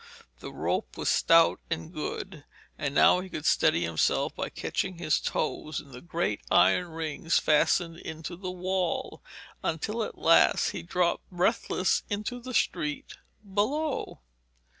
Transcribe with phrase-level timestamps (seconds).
[0.39, 2.43] The rope was stout and good,
[2.75, 7.37] and now he could steady himself by catching his toes in the great iron rings
[7.37, 9.21] fastened into the wall,
[9.63, 13.19] until at last he dropped breathless into the street
[13.53, 14.21] below.